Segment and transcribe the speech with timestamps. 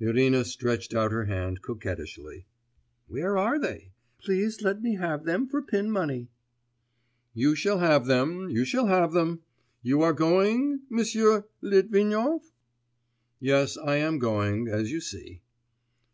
[0.00, 2.44] Irina stretched out her hand coquettishly.
[3.06, 3.92] 'Where are they?
[4.20, 6.28] Please let me have them for pin money.'
[7.32, 9.40] 'You shall have them, you shall have them....
[9.80, 12.52] You are going, M'sieu Litvinov?'
[13.40, 15.40] 'Yes, I am going, as you see.